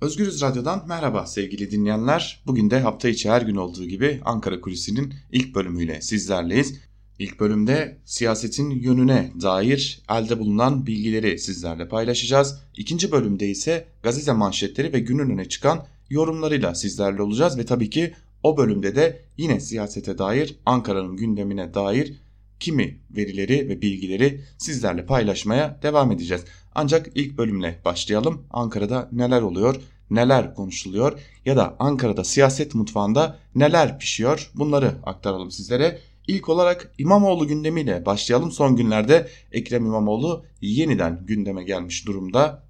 [0.00, 2.42] Özgürüz Radyo'dan merhaba sevgili dinleyenler.
[2.46, 6.74] Bugün de hafta içi her gün olduğu gibi Ankara Kulisi'nin ilk bölümüyle sizlerleyiz.
[7.18, 12.60] İlk bölümde siyasetin yönüne dair elde bulunan bilgileri sizlerle paylaşacağız.
[12.76, 17.58] İkinci bölümde ise gazete manşetleri ve günün öne çıkan yorumlarıyla sizlerle olacağız.
[17.58, 22.14] Ve tabii ki o bölümde de yine siyasete dair Ankara'nın gündemine dair
[22.60, 26.44] kimi verileri ve bilgileri sizlerle paylaşmaya devam edeceğiz.
[26.74, 28.46] Ancak ilk bölümle başlayalım.
[28.50, 29.76] Ankara'da neler oluyor,
[30.10, 35.98] neler konuşuluyor ya da Ankara'da siyaset mutfağında neler pişiyor bunları aktaralım sizlere.
[36.26, 38.52] İlk olarak İmamoğlu gündemiyle başlayalım.
[38.52, 42.62] Son günlerde Ekrem İmamoğlu yeniden gündeme gelmiş durumda.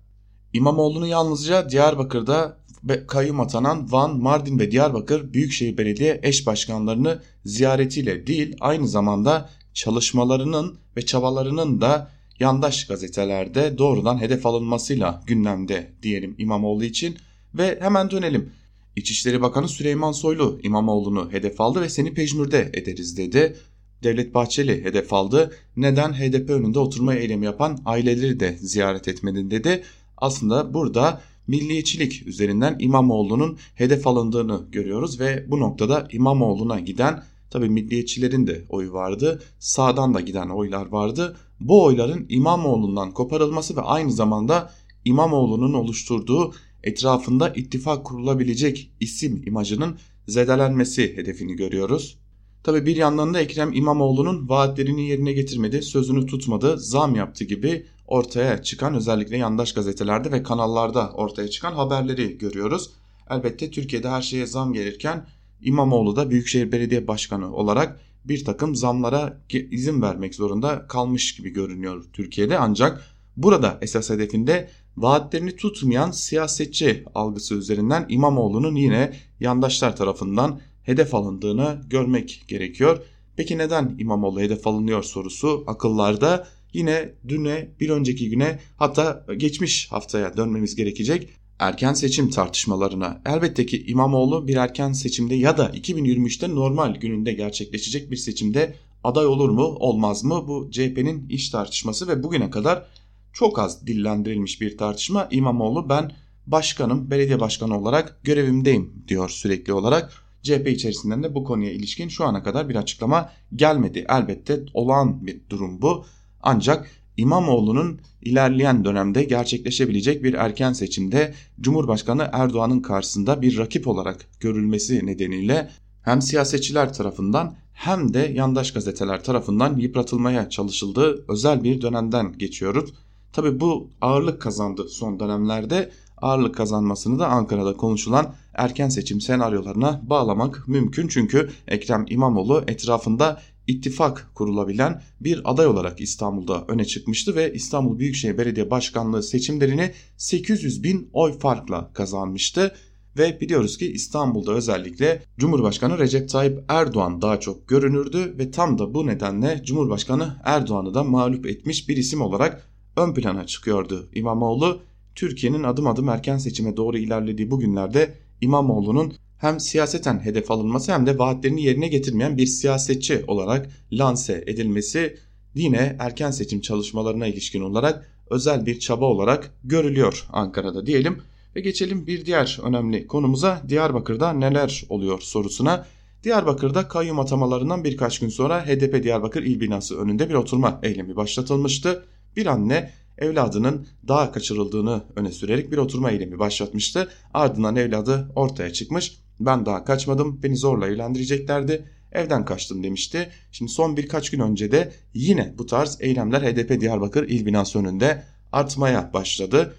[0.52, 2.60] İmamoğlu'nu yalnızca Diyarbakır'da
[3.06, 10.78] kayyum atanan Van, Mardin ve Diyarbakır Büyükşehir Belediye eş başkanlarını ziyaretiyle değil aynı zamanda çalışmalarının
[10.96, 17.16] ve çabalarının da yandaş gazetelerde doğrudan hedef alınmasıyla gündemde diyelim İmamoğlu için
[17.54, 18.52] ve hemen dönelim.
[18.96, 23.56] İçişleri Bakanı Süleyman Soylu İmamoğlu'nu hedef aldı ve seni pejmürde ederiz dedi.
[24.02, 25.52] Devlet Bahçeli hedef aldı.
[25.76, 29.82] Neden HDP önünde oturma eylemi yapan aileleri de ziyaret etmedin dedi.
[30.16, 38.46] Aslında burada milliyetçilik üzerinden İmamoğlu'nun hedef alındığını görüyoruz ve bu noktada İmamoğlu'na giden tabi milliyetçilerin
[38.46, 39.42] de oyu vardı.
[39.58, 41.36] Sağdan da giden oylar vardı.
[41.60, 44.72] Bu oyların İmamoğlu'ndan koparılması ve aynı zamanda
[45.04, 49.98] İmamoğlu'nun oluşturduğu etrafında ittifak kurulabilecek isim imajının
[50.28, 52.18] zedelenmesi hedefini görüyoruz.
[52.62, 58.62] Tabi bir yandan da Ekrem İmamoğlu'nun vaatlerini yerine getirmedi, sözünü tutmadı, zam yaptı gibi ortaya
[58.62, 62.90] çıkan özellikle yandaş gazetelerde ve kanallarda ortaya çıkan haberleri görüyoruz.
[63.30, 65.26] Elbette Türkiye'de her şeye zam gelirken
[65.62, 72.04] İmamoğlu da Büyükşehir Belediye Başkanı olarak bir takım zamlara izin vermek zorunda kalmış gibi görünüyor
[72.12, 72.58] Türkiye'de.
[72.58, 73.04] Ancak
[73.36, 82.44] burada esas hedefinde vaatlerini tutmayan siyasetçi algısı üzerinden İmamoğlu'nun yine yandaşlar tarafından hedef alındığını görmek
[82.48, 83.02] gerekiyor.
[83.36, 86.48] Peki neden İmamoğlu hedef alınıyor sorusu akıllarda.
[86.72, 91.28] Yine düne bir önceki güne hatta geçmiş haftaya dönmemiz gerekecek
[91.60, 93.22] erken seçim tartışmalarına.
[93.26, 99.26] Elbette ki İmamoğlu bir erken seçimde ya da 2023'te normal gününde gerçekleşecek bir seçimde aday
[99.26, 102.86] olur mu olmaz mı bu CHP'nin iş tartışması ve bugüne kadar
[103.32, 105.28] çok az dillendirilmiş bir tartışma.
[105.30, 106.12] İmamoğlu ben
[106.46, 110.12] başkanım, belediye başkanı olarak görevimdeyim diyor sürekli olarak.
[110.42, 114.06] CHP içerisinden de bu konuya ilişkin şu ana kadar bir açıklama gelmedi.
[114.08, 116.04] Elbette olağan bir durum bu.
[116.42, 125.06] Ancak İmamoğlu'nun ilerleyen dönemde gerçekleşebilecek bir erken seçimde Cumhurbaşkanı Erdoğan'ın karşısında bir rakip olarak görülmesi
[125.06, 125.70] nedeniyle
[126.02, 132.94] hem siyasetçiler tarafından hem de yandaş gazeteler tarafından yıpratılmaya çalışıldığı özel bir dönemden geçiyoruz.
[133.32, 135.90] Tabi bu ağırlık kazandı son dönemlerde.
[136.16, 141.08] Ağırlık kazanmasını da Ankara'da konuşulan erken seçim senaryolarına bağlamak mümkün.
[141.08, 148.38] Çünkü Ekrem İmamoğlu etrafında ittifak kurulabilen bir aday olarak İstanbul'da öne çıkmıştı ve İstanbul Büyükşehir
[148.38, 152.74] Belediye Başkanlığı seçimlerini 800 bin oy farkla kazanmıştı.
[153.18, 158.94] Ve biliyoruz ki İstanbul'da özellikle Cumhurbaşkanı Recep Tayyip Erdoğan daha çok görünürdü ve tam da
[158.94, 164.80] bu nedenle Cumhurbaşkanı Erdoğan'ı da mağlup etmiş bir isim olarak ön plana çıkıyordu İmamoğlu.
[165.14, 171.06] Türkiye'nin adım adım erken seçime doğru ilerlediği bu günlerde İmamoğlu'nun hem siyaseten hedef alınması hem
[171.06, 175.16] de vaatlerini yerine getirmeyen bir siyasetçi olarak lanse edilmesi
[175.54, 181.18] yine erken seçim çalışmalarına ilişkin olarak özel bir çaba olarak görülüyor Ankara'da diyelim.
[181.56, 185.86] Ve geçelim bir diğer önemli konumuza Diyarbakır'da neler oluyor sorusuna.
[186.24, 192.04] Diyarbakır'da kayyum atamalarından birkaç gün sonra HDP Diyarbakır İl Binası önünde bir oturma eylemi başlatılmıştı.
[192.36, 197.08] Bir anne evladının daha kaçırıldığını öne sürerek bir oturma eylemi başlatmıştı.
[197.34, 199.20] Ardından evladı ortaya çıkmış.
[199.40, 201.84] Ben daha kaçmadım beni zorla evlendireceklerdi.
[202.12, 203.28] Evden kaçtım demişti.
[203.52, 208.22] Şimdi son birkaç gün önce de yine bu tarz eylemler HDP Diyarbakır İl Binası önünde
[208.52, 209.74] artmaya başladı.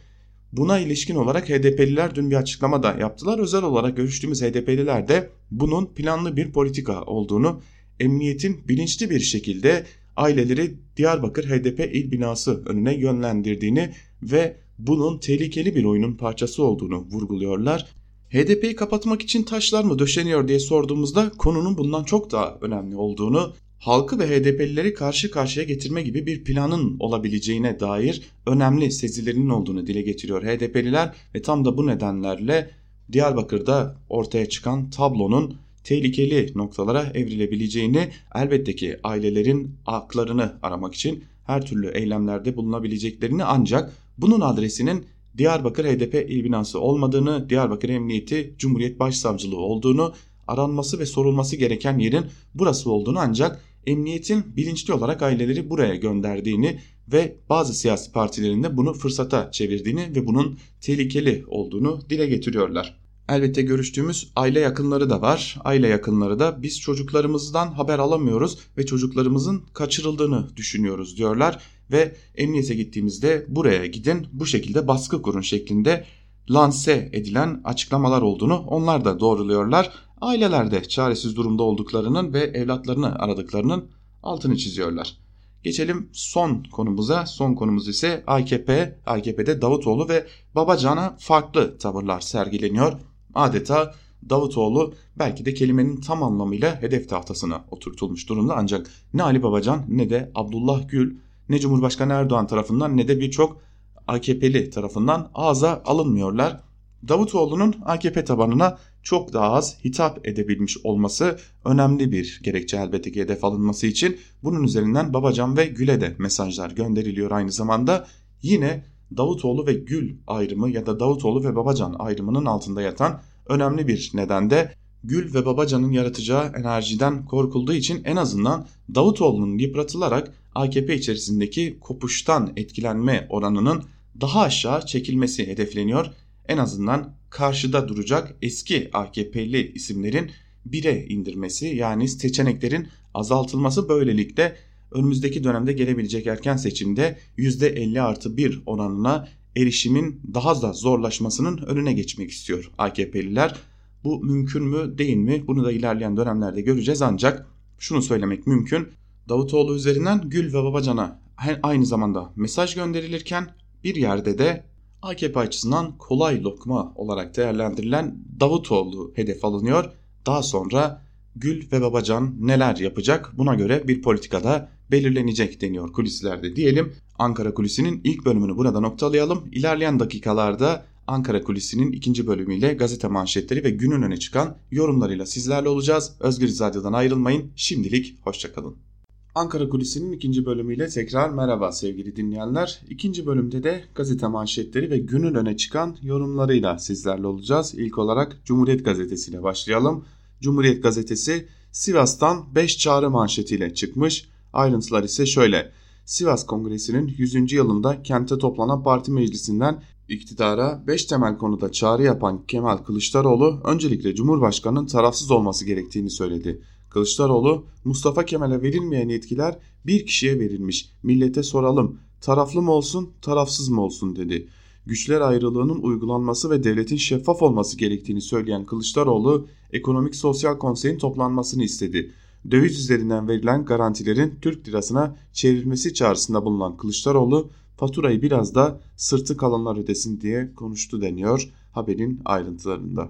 [0.51, 3.39] Buna ilişkin olarak HDP'liler dün bir açıklama da yaptılar.
[3.39, 7.61] Özel olarak görüştüğümüz HDP'liler de bunun planlı bir politika olduğunu,
[7.99, 13.93] emniyetin bilinçli bir şekilde aileleri Diyarbakır HDP il binası önüne yönlendirdiğini
[14.23, 18.00] ve bunun tehlikeli bir oyunun parçası olduğunu vurguluyorlar.
[18.33, 24.19] HDP'yi kapatmak için taşlar mı döşeniyor diye sorduğumuzda konunun bundan çok daha önemli olduğunu, halkı
[24.19, 30.43] ve HDP'lileri karşı karşıya getirme gibi bir planın olabileceğine dair önemli sezilerinin olduğunu dile getiriyor
[30.43, 32.69] HDP'liler ve tam da bu nedenlerle
[33.11, 41.87] Diyarbakır'da ortaya çıkan tablonun tehlikeli noktalara evrilebileceğini elbette ki ailelerin haklarını aramak için her türlü
[41.87, 45.05] eylemlerde bulunabileceklerini ancak bunun adresinin
[45.37, 50.13] Diyarbakır HDP il binası olmadığını, Diyarbakır Emniyeti Cumhuriyet Başsavcılığı olduğunu,
[50.47, 56.79] aranması ve sorulması gereken yerin burası olduğunu ancak emniyetin bilinçli olarak aileleri buraya gönderdiğini
[57.11, 63.01] ve bazı siyasi partilerin de bunu fırsata çevirdiğini ve bunun tehlikeli olduğunu dile getiriyorlar.
[63.29, 65.57] Elbette görüştüğümüz aile yakınları da var.
[65.63, 71.59] Aile yakınları da biz çocuklarımızdan haber alamıyoruz ve çocuklarımızın kaçırıldığını düşünüyoruz diyorlar
[71.91, 76.05] ve emniyete gittiğimizde buraya gidin bu şekilde baskı kurun şeklinde
[76.49, 79.91] lanse edilen açıklamalar olduğunu onlar da doğruluyorlar.
[80.21, 83.89] Aileler de çaresiz durumda olduklarının ve evlatlarını aradıklarının
[84.23, 85.17] altını çiziyorlar.
[85.63, 87.25] Geçelim son konumuza.
[87.25, 88.99] Son konumuz ise AKP.
[89.05, 92.93] AKP'de Davutoğlu ve Babacan'a farklı tavırlar sergileniyor.
[93.33, 93.95] Adeta
[94.29, 100.09] Davutoğlu belki de kelimenin tam anlamıyla hedef tahtasına oturtulmuş durumda ancak ne Ali Babacan ne
[100.09, 101.15] de Abdullah Gül
[101.51, 103.61] ne Cumhurbaşkanı Erdoğan tarafından ne de birçok
[104.07, 106.59] AKP'li tarafından ağza alınmıyorlar.
[107.07, 113.43] Davutoğlu'nun AKP tabanına çok daha az hitap edebilmiş olması önemli bir gerekçe elbette ki hedef
[113.43, 114.17] alınması için.
[114.43, 118.07] Bunun üzerinden Babacan ve Gül'e de mesajlar gönderiliyor aynı zamanda.
[118.41, 118.85] Yine
[119.17, 124.49] Davutoğlu ve Gül ayrımı ya da Davutoğlu ve Babacan ayrımının altında yatan önemli bir neden
[124.49, 128.65] de Gül ve Babacan'ın yaratacağı enerjiden korkulduğu için en azından
[128.95, 133.83] Davutoğlu'nun yıpratılarak AKP içerisindeki kopuştan etkilenme oranının
[134.21, 136.05] daha aşağı çekilmesi hedefleniyor.
[136.47, 140.31] En azından karşıda duracak eski AKP'li isimlerin
[140.65, 144.55] bire indirmesi yani seçeneklerin azaltılması böylelikle
[144.91, 152.31] önümüzdeki dönemde gelebilecek erken seçimde %50 artı 1 oranına erişimin daha da zorlaşmasının önüne geçmek
[152.31, 153.55] istiyor AKP'liler.
[154.03, 157.47] Bu mümkün mü değil mi bunu da ilerleyen dönemlerde göreceğiz ancak
[157.79, 158.87] şunu söylemek mümkün.
[159.31, 161.19] Davutoğlu üzerinden Gül ve Babacan'a
[161.63, 163.47] aynı zamanda mesaj gönderilirken
[163.83, 164.63] bir yerde de
[165.01, 169.91] AKP açısından kolay lokma olarak değerlendirilen Davutoğlu hedef alınıyor.
[170.25, 171.01] Daha sonra
[171.35, 176.93] Gül ve Babacan neler yapacak buna göre bir politikada belirlenecek deniyor kulislerde diyelim.
[177.19, 179.49] Ankara Kulisi'nin ilk bölümünü burada noktalayalım.
[179.51, 186.15] İlerleyen dakikalarda Ankara Kulisi'nin ikinci bölümüyle gazete manşetleri ve günün öne çıkan yorumlarıyla sizlerle olacağız.
[186.19, 187.51] Özgür Radyo'dan ayrılmayın.
[187.55, 188.90] Şimdilik hoşçakalın.
[189.35, 192.81] Ankara Kulisi'nin ikinci bölümüyle tekrar merhaba sevgili dinleyenler.
[192.89, 197.73] İkinci bölümde de gazete manşetleri ve günün öne çıkan yorumlarıyla sizlerle olacağız.
[197.77, 200.05] İlk olarak Cumhuriyet Gazetesi ile başlayalım.
[200.41, 204.29] Cumhuriyet Gazetesi Sivas'tan 5 çağrı manşetiyle çıkmış.
[204.53, 205.71] Ayrıntılar ise şöyle.
[206.05, 207.51] Sivas Kongresi'nin 100.
[207.51, 214.85] yılında kente toplanan parti meclisinden iktidara 5 temel konuda çağrı yapan Kemal Kılıçdaroğlu öncelikle Cumhurbaşkanı'nın
[214.85, 216.61] tarafsız olması gerektiğini söyledi.
[216.91, 220.89] Kılıçdaroğlu Mustafa Kemal'e verilmeyen yetkiler bir kişiye verilmiş.
[221.03, 224.47] Millete soralım taraflı mı olsun tarafsız mı olsun dedi.
[224.85, 232.11] Güçler ayrılığının uygulanması ve devletin şeffaf olması gerektiğini söyleyen Kılıçdaroğlu Ekonomik Sosyal Konsey'in toplanmasını istedi.
[232.51, 239.77] Döviz üzerinden verilen garantilerin Türk lirasına çevrilmesi çağrısında bulunan Kılıçdaroğlu faturayı biraz da sırtı kalanlar
[239.77, 243.09] ödesin diye konuştu deniyor haberin ayrıntılarında.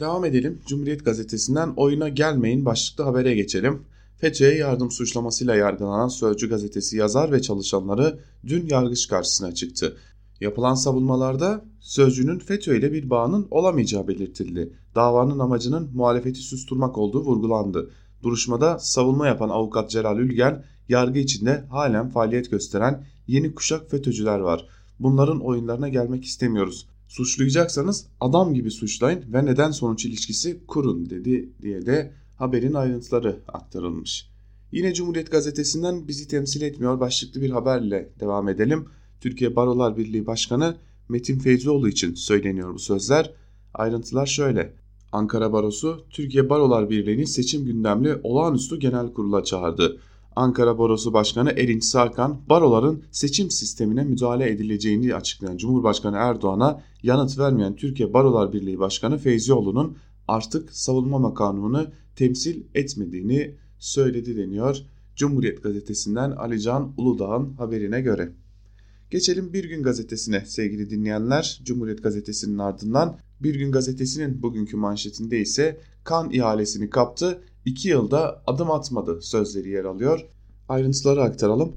[0.00, 0.62] Devam edelim.
[0.66, 3.82] Cumhuriyet Gazetesi'nden oyuna gelmeyin başlıklı habere geçelim.
[4.16, 9.96] FETÖ'ye yardım suçlamasıyla yargılanan Sözcü gazetesi yazar ve çalışanları dün yargıç karşısına çıktı.
[10.40, 14.72] Yapılan savunmalarda Sözcü'nün FETÖ ile bir bağının olamayacağı belirtildi.
[14.94, 17.90] Davanın amacının muhalefeti susturmak olduğu vurgulandı.
[18.22, 24.66] Duruşmada savunma yapan avukat Celal Ülgen, yargı içinde halen faaliyet gösteren yeni kuşak FETÖ'cüler var.
[25.00, 26.86] Bunların oyunlarına gelmek istemiyoruz.
[27.08, 34.30] Suçlayacaksanız adam gibi suçlayın ve neden sonuç ilişkisi kurun dedi diye de haberin ayrıntıları aktarılmış.
[34.72, 38.86] Yine Cumhuriyet Gazetesi'nden bizi temsil etmiyor başlıklı bir haberle devam edelim.
[39.20, 40.76] Türkiye Barolar Birliği Başkanı
[41.08, 43.32] Metin Feyzoğlu için söyleniyor bu sözler.
[43.74, 44.74] Ayrıntılar şöyle.
[45.12, 50.00] Ankara Barosu Türkiye Barolar Birliği'ni seçim gündemli olağanüstü genel kurula çağırdı.
[50.36, 57.76] Ankara Barosu Başkanı Erinç Sarkan, baroların seçim sistemine müdahale edileceğini açıklayan Cumhurbaşkanı Erdoğan'a yanıt vermeyen
[57.76, 59.96] Türkiye Barolar Birliği Başkanı Feyzioğlu'nun
[60.28, 64.76] artık savunma makamını temsil etmediğini söyledi deniyor.
[65.16, 68.32] Cumhuriyet Gazetesi'nden Alican Uludağ'ın haberine göre.
[69.10, 71.60] Geçelim Bir Gün Gazetesi'ne sevgili dinleyenler.
[71.64, 78.70] Cumhuriyet Gazetesi'nin ardından Bir Gün Gazetesi'nin bugünkü manşetinde ise kan ihalesini kaptı 2 yılda adım
[78.70, 80.26] atmadı sözleri yer alıyor.
[80.68, 81.76] Ayrıntıları aktaralım.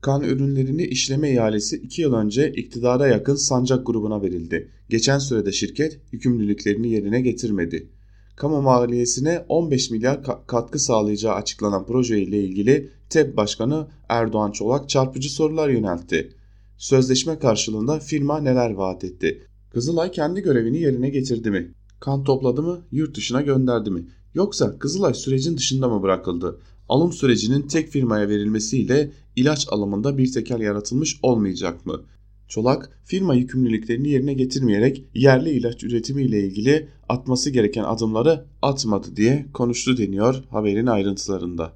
[0.00, 4.70] Kan ürünlerini işleme ihalesi 2 yıl önce iktidara yakın Sancak grubuna verildi.
[4.88, 7.88] Geçen sürede şirket yükümlülüklerini yerine getirmedi.
[8.36, 15.32] Kamu maliyesine 15 milyar katkı sağlayacağı açıklanan proje ile ilgili TEB Başkanı Erdoğan Çolak çarpıcı
[15.32, 16.32] sorular yöneltti.
[16.78, 19.42] Sözleşme karşılığında firma neler vaat etti?
[19.72, 21.74] Kızılay kendi görevini yerine getirdi mi?
[22.00, 24.06] Kan topladı mı, yurt dışına gönderdi mi?
[24.34, 26.60] Yoksa Kızılay sürecin dışında mı bırakıldı?
[26.90, 32.02] Alım sürecinin tek firmaya verilmesiyle ilaç alımında bir tekel yaratılmış olmayacak mı?
[32.48, 39.46] Çolak firma yükümlülüklerini yerine getirmeyerek yerli ilaç üretimi ile ilgili atması gereken adımları atmadı diye
[39.54, 41.72] konuştu deniyor haberin ayrıntılarında.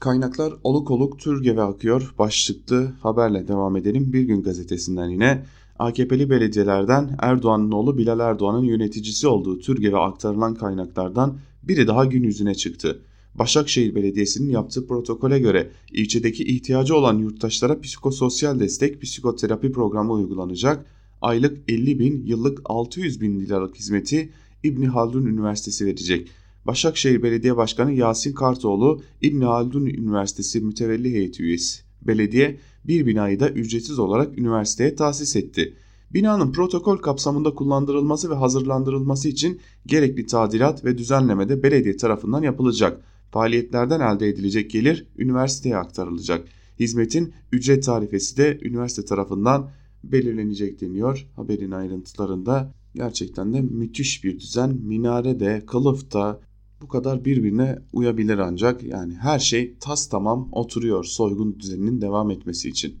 [0.00, 4.12] Kaynaklar oluk oluk Türgev'e akıyor başlıklı haberle devam edelim.
[4.12, 5.44] Bir gün gazetesinden yine
[5.78, 12.54] AKP'li belediyelerden Erdoğan'ın oğlu Bilal Erdoğan'ın yöneticisi olduğu Türgev'e aktarılan kaynaklardan biri daha gün yüzüne
[12.54, 13.02] çıktı.
[13.38, 20.86] Başakşehir Belediyesi'nin yaptığı protokole göre ilçedeki ihtiyacı olan yurttaşlara psikososyal destek psikoterapi programı uygulanacak.
[21.20, 26.28] Aylık 50 bin, yıllık 600 bin liralık hizmeti İbni Haldun Üniversitesi verecek.
[26.66, 31.80] Başakşehir Belediye Başkanı Yasin Kartoğlu İbni Haldun Üniversitesi mütevelli heyeti üyesi.
[32.02, 35.74] Belediye bir binayı da ücretsiz olarak üniversiteye tahsis etti.
[36.14, 43.02] Binanın protokol kapsamında kullandırılması ve hazırlandırılması için gerekli tadilat ve düzenleme de belediye tarafından yapılacak.
[43.30, 46.48] Faaliyetlerden elde edilecek gelir üniversiteye aktarılacak.
[46.80, 49.70] Hizmetin ücret tarifesi de üniversite tarafından
[50.04, 52.72] belirlenecek deniyor haberin ayrıntılarında.
[52.94, 54.70] Gerçekten de müthiş bir düzen.
[54.70, 56.40] Minare de, kılıf da
[56.82, 62.68] bu kadar birbirine uyabilir ancak yani her şey tas tamam oturuyor soygun düzeninin devam etmesi
[62.68, 62.98] için.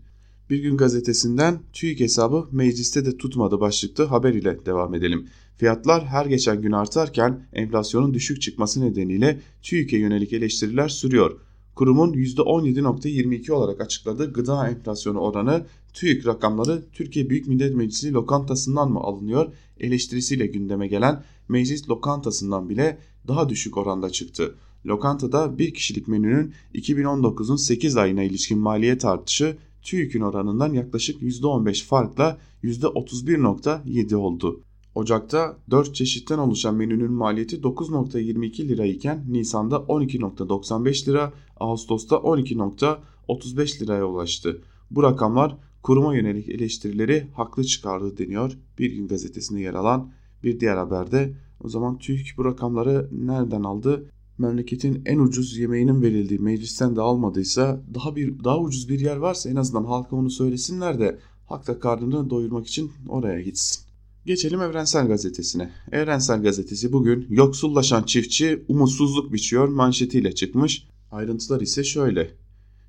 [0.50, 5.28] Bir gün gazetesinden TÜİK hesabı mecliste de tutmadı başlıklı haber ile devam edelim.
[5.58, 11.40] Fiyatlar her geçen gün artarken enflasyonun düşük çıkması nedeniyle TÜİK'e yönelik eleştiriler sürüyor.
[11.74, 18.98] Kurumun %17.22 olarak açıkladığı gıda enflasyonu oranı TÜİK rakamları Türkiye Büyük Millet Meclisi lokantasından mı
[18.98, 22.98] alınıyor eleştirisiyle gündeme gelen meclis lokantasından bile
[23.28, 24.54] daha düşük oranda çıktı.
[24.86, 32.38] Lokantada bir kişilik menünün 2019'un 8 ayına ilişkin maliyet artışı TÜİK'in oranından yaklaşık %15 farkla
[32.64, 34.62] %31.7 oldu.
[34.98, 44.04] Ocak'ta 4 çeşitten oluşan menünün maliyeti 9.22 lira iken Nisan'da 12.95 lira, Ağustos'ta 12.35 liraya
[44.04, 44.62] ulaştı.
[44.90, 50.10] Bu rakamlar kuruma yönelik eleştirileri haklı çıkardı deniyor Bir Gün Gazetesi'nde yer alan
[50.42, 51.34] bir diğer haberde.
[51.60, 54.10] O zaman TÜİK bu rakamları nereden aldı?
[54.38, 59.50] Memleketin en ucuz yemeğinin verildiği meclisten de almadıysa daha bir daha ucuz bir yer varsa
[59.50, 63.87] en azından halka onu söylesinler de halk karnını doyurmak için oraya gitsin.
[64.26, 65.70] Geçelim Evrensel Gazetesi'ne.
[65.92, 70.88] Evrensel Gazetesi bugün yoksullaşan çiftçi umutsuzluk biçiyor manşetiyle çıkmış.
[71.10, 72.30] Ayrıntılar ise şöyle.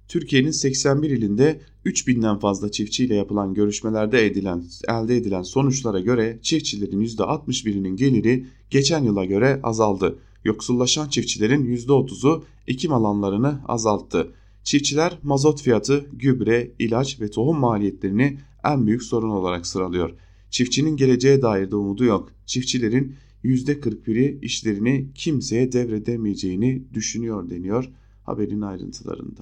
[0.07, 7.95] Türkiye'nin 81 ilinde 3000'den fazla çiftçiyle yapılan görüşmelerde edilen, elde edilen sonuçlara göre çiftçilerin %61'inin
[7.95, 10.19] geliri geçen yıla göre azaldı.
[10.43, 14.31] Yoksullaşan çiftçilerin %30'u ekim alanlarını azalttı.
[14.63, 20.13] Çiftçiler mazot fiyatı, gübre, ilaç ve tohum maliyetlerini en büyük sorun olarak sıralıyor.
[20.49, 22.29] Çiftçinin geleceğe dair de umudu yok.
[22.45, 27.89] Çiftçilerin %41'i işlerini kimseye devredemeyeceğini düşünüyor deniyor
[28.23, 29.41] haberin ayrıntılarında.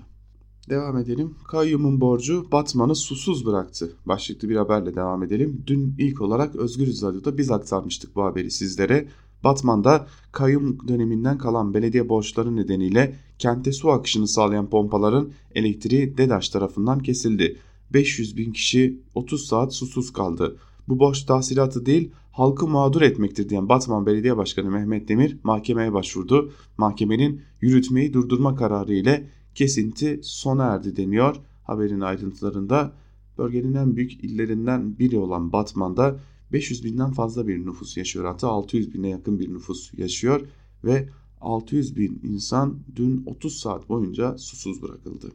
[0.70, 1.36] Devam edelim.
[1.48, 3.94] Kayyum'un borcu Batman'ı susuz bıraktı.
[4.06, 5.64] Başlıklı bir haberle devam edelim.
[5.68, 9.08] Dün ilk olarak Özgür Radyo'da biz aktarmıştık bu haberi sizlere.
[9.44, 17.00] Batman'da kayyum döneminden kalan belediye borçları nedeniyle kente su akışını sağlayan pompaların elektriği DEDAŞ tarafından
[17.00, 17.58] kesildi.
[17.94, 20.58] 500 bin kişi 30 saat susuz kaldı.
[20.88, 26.52] Bu borç tahsilatı değil halkı mağdur etmektir diyen Batman Belediye Başkanı Mehmet Demir mahkemeye başvurdu.
[26.78, 32.94] Mahkemenin yürütmeyi durdurma kararı ile kesinti sona erdi deniyor haberin ayrıntılarında.
[33.38, 36.20] Bölgenin en büyük illerinden biri olan Batman'da
[36.54, 38.26] 500 binden fazla bir nüfus yaşıyor.
[38.26, 40.42] Hatta 600 bine yakın bir nüfus yaşıyor
[40.84, 41.10] ve
[41.42, 45.32] 600 bin insan dün 30 saat boyunca susuz bırakıldı.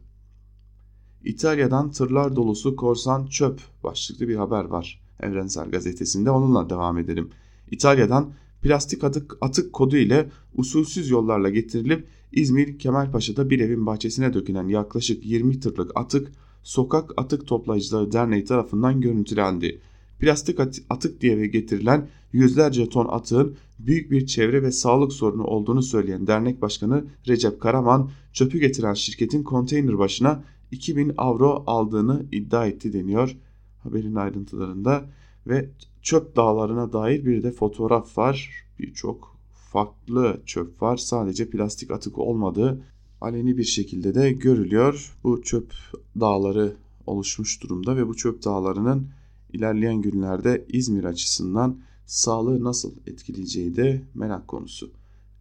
[1.25, 5.03] İtalya'dan tırlar dolusu korsan çöp başlıklı bir haber var.
[5.23, 7.31] Evrensel Gazetesi'nde onunla devam edelim.
[7.71, 14.69] İtalya'dan plastik atık, atık kodu ile usulsüz yollarla getirilip İzmir Kemalpaşa'da bir evin bahçesine dökülen
[14.69, 19.81] yaklaşık 20 tırlık atık Sokak Atık Toplayıcıları Derneği tarafından görüntülendi.
[20.19, 20.61] Plastik
[20.91, 26.63] atık diye getirilen yüzlerce ton atığın büyük bir çevre ve sağlık sorunu olduğunu söyleyen dernek
[26.63, 33.37] başkanı Recep Karaman, çöpü getiren şirketin konteyner başına 2000 avro aldığını iddia etti deniyor
[33.83, 35.05] haberin ayrıntılarında
[35.47, 35.71] ve
[36.03, 38.51] çöp dağlarına dair bir de fotoğraf var.
[38.79, 39.37] Birçok
[39.73, 40.97] farklı çöp var.
[40.97, 42.83] Sadece plastik atık olmadığı
[43.21, 45.17] aleni bir şekilde de görülüyor.
[45.25, 45.75] Bu çöp
[46.21, 49.09] dağları oluşmuş durumda ve bu çöp dağlarının
[49.53, 54.91] ilerleyen günlerde İzmir açısından sağlığı nasıl etkileyeceği de merak konusu.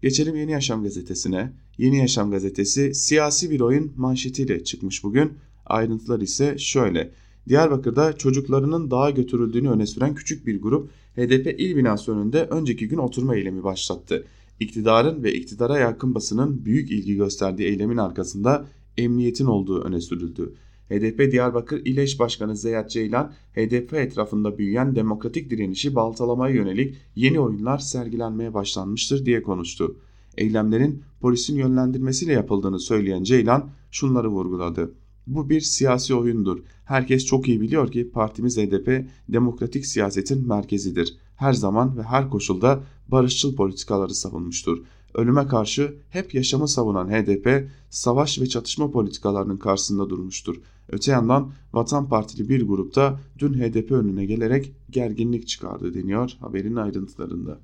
[0.01, 1.53] Geçelim Yeni Yaşam gazetesine.
[1.77, 5.33] Yeni Yaşam gazetesi siyasi bir oyun manşetiyle çıkmış bugün.
[5.65, 7.11] Ayrıntılar ise şöyle.
[7.51, 12.97] Diyarbakır'da çocuklarının dağa götürüldüğünü öne süren küçük bir grup HDP il binası önünde önceki gün
[12.97, 14.25] oturma eylemi başlattı.
[14.59, 18.65] İktidarın ve iktidara yakın basının büyük ilgi gösterdiği eylemin arkasında
[18.97, 20.53] emniyetin olduğu öne sürüldü.
[20.89, 27.39] HDP Diyarbakır İl Eş Başkanı Zeyat Ceylan, HDP etrafında büyüyen demokratik direnişi baltalamaya yönelik yeni
[27.39, 29.95] oyunlar sergilenmeye başlanmıştır diye konuştu.
[30.37, 34.91] Eylemlerin polisin yönlendirmesiyle yapıldığını söyleyen Ceylan şunları vurguladı.
[35.31, 36.59] Bu bir siyasi oyundur.
[36.85, 41.17] Herkes çok iyi biliyor ki partimiz HDP demokratik siyasetin merkezidir.
[41.35, 44.77] Her zaman ve her koşulda barışçıl politikaları savunmuştur.
[45.13, 50.61] Ölüme karşı hep yaşamı savunan HDP savaş ve çatışma politikalarının karşısında durmuştur.
[50.89, 57.59] Öte yandan Vatan Partili bir grupta dün HDP önüne gelerek gerginlik çıkardı deniyor haberin ayrıntılarında.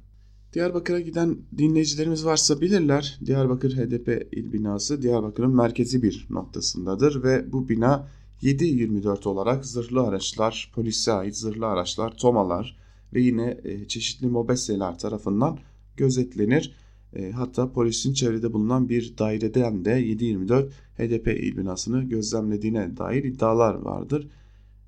[0.53, 3.19] Diyarbakır'a giden dinleyicilerimiz varsa bilirler.
[3.25, 8.07] Diyarbakır HDP il binası Diyarbakır'ın merkezi bir noktasındadır ve bu bina
[8.41, 12.77] 7-24 olarak zırhlı araçlar, polise ait zırhlı araçlar, tomalar
[13.13, 15.59] ve yine e, çeşitli mobeseler tarafından
[15.97, 16.75] gözetlenir.
[17.13, 23.75] E, hatta polisin çevrede bulunan bir daireden de 7-24 HDP il binasını gözlemlediğine dair iddialar
[23.75, 24.27] vardır.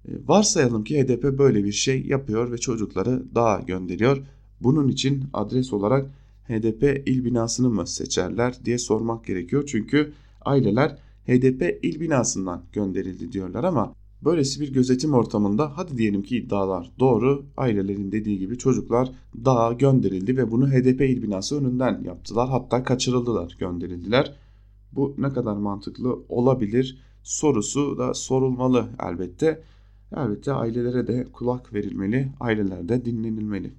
[0.07, 4.17] E, varsayalım ki HDP böyle bir şey yapıyor ve çocukları dağa gönderiyor.
[4.61, 6.11] Bunun için adres olarak
[6.47, 9.63] HDP il binasını mı seçerler diye sormak gerekiyor.
[9.67, 10.13] Çünkü
[10.45, 10.97] aileler
[11.27, 17.45] HDP il binasından gönderildi diyorlar ama böylesi bir gözetim ortamında hadi diyelim ki iddialar doğru
[17.57, 19.11] ailelerin dediği gibi çocuklar
[19.45, 24.35] dağa gönderildi ve bunu HDP il binası önünden yaptılar hatta kaçırıldılar gönderildiler.
[24.91, 29.63] Bu ne kadar mantıklı olabilir sorusu da sorulmalı elbette.
[30.17, 33.73] Elbette ailelere de kulak verilmeli, aileler de dinlenilmeli.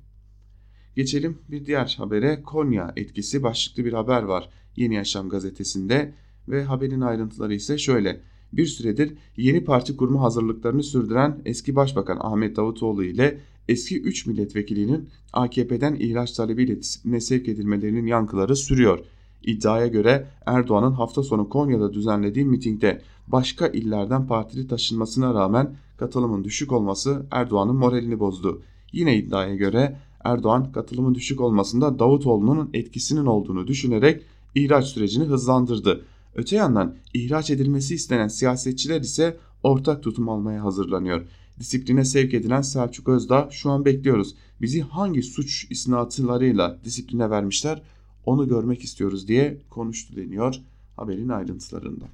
[0.97, 2.43] Geçelim bir diğer habere.
[2.43, 6.15] Konya etkisi başlıklı bir haber var Yeni Yaşam gazetesinde
[6.49, 8.21] ve haberin ayrıntıları ise şöyle.
[8.53, 15.09] Bir süredir yeni parti kurma hazırlıklarını sürdüren eski Başbakan Ahmet Davutoğlu ile eski 3 milletvekilinin
[15.33, 18.99] AKP'den ihraç talebiyle disipline sevk edilmelerinin yankıları sürüyor.
[19.43, 26.73] İddiaya göre Erdoğan'ın hafta sonu Konya'da düzenlediği mitingde başka illerden partili taşınmasına rağmen katılımın düşük
[26.73, 28.63] olması Erdoğan'ın moralini bozdu.
[28.93, 34.23] Yine iddiaya göre Erdoğan katılımın düşük olmasında Davutoğlu'nun etkisinin olduğunu düşünerek
[34.55, 36.05] ihraç sürecini hızlandırdı.
[36.35, 41.27] Öte yandan ihraç edilmesi istenen siyasetçiler ise ortak tutum almaya hazırlanıyor.
[41.61, 44.35] Disipline sevk edilen Selçuk Özdağ şu an bekliyoruz.
[44.61, 47.83] Bizi hangi suç isnatlarıyla disipline vermişler
[48.27, 50.55] onu görmek istiyoruz diye konuştu deniyor
[50.97, 52.05] haberin ayrıntılarında.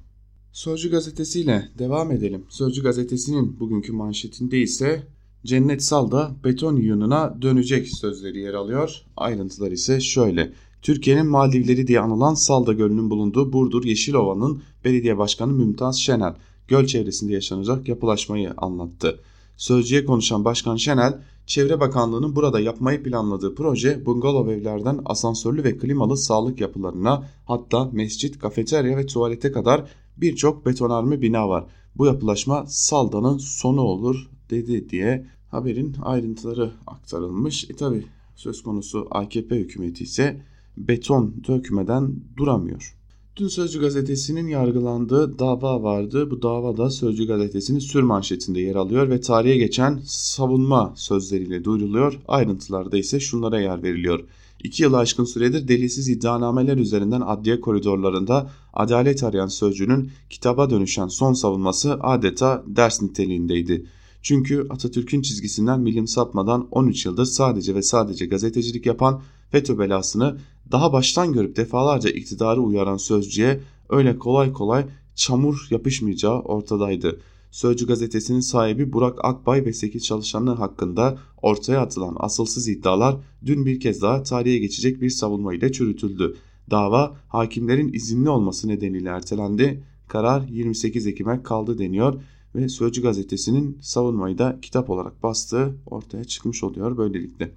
[0.51, 2.45] Sözcü gazetesiyle devam edelim.
[2.49, 5.07] Sözcü gazetesinin bugünkü manşetinde ise
[5.45, 9.01] Cennet Sal da beton yığınına dönecek sözleri yer alıyor.
[9.17, 10.53] Ayrıntılar ise şöyle.
[10.81, 16.35] Türkiye'nin Maldivleri diye anılan Salda Gölü'nün bulunduğu Burdur Yeşilova'nın belediye başkanı Mümtaz Şenel
[16.67, 19.19] göl çevresinde yaşanacak yapılaşmayı anlattı.
[19.57, 26.17] Sözcüye konuşan Başkan Şenel, Çevre Bakanlığı'nın burada yapmayı planladığı proje bungalov evlerden asansörlü ve klimalı
[26.17, 31.65] sağlık yapılarına hatta mescit, kafeterya ve tuvalete kadar birçok betonarme bina var.
[31.95, 37.69] Bu yapılaşma Salda'nın sonu olur dedi diye haberin ayrıntıları aktarılmış.
[37.69, 38.05] E tabi
[38.35, 40.41] söz konusu AKP hükümeti ise
[40.77, 42.97] beton dökmeden duramıyor.
[43.35, 46.31] Dün Sözcü gazetesinin yargılandığı dava vardı.
[46.31, 52.19] Bu dava da Sözcü gazetesinin sür manşetinde yer alıyor ve tarihe geçen savunma sözleriyle duyuruluyor.
[52.27, 54.23] Ayrıntılarda ise şunlara yer veriliyor.
[54.63, 61.33] İki yılı aşkın süredir delilsiz iddianameler üzerinden adliye koridorlarında adalet arayan sözcünün kitaba dönüşen son
[61.33, 63.85] savunması adeta ders niteliğindeydi.
[64.27, 70.37] Çünkü Atatürk'ün çizgisinden milim sapmadan 13 yıldır sadece ve sadece gazetecilik yapan FETÖ belasını
[70.71, 73.59] daha baştan görüp defalarca iktidarı uyaran sözcüye
[73.89, 74.85] öyle kolay kolay
[75.15, 77.19] çamur yapışmayacağı ortadaydı.
[77.51, 83.79] Sözcü gazetesinin sahibi Burak Akbay ve 8 çalışanları hakkında ortaya atılan asılsız iddialar dün bir
[83.79, 86.37] kez daha tarihe geçecek bir savunma ile çürütüldü.
[86.71, 89.83] Dava hakimlerin izinli olması nedeniyle ertelendi.
[90.07, 92.21] Karar 28 Ekim'e kaldı deniyor
[92.57, 97.51] ve Sözcü gazetesinin savunmayı da kitap olarak bastığı ortaya çıkmış oluyor böylelikle.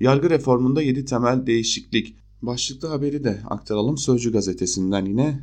[0.00, 2.16] Yargı reformunda 7 temel değişiklik.
[2.42, 5.40] Başlıklı haberi de aktaralım Sözcü gazetesinden yine.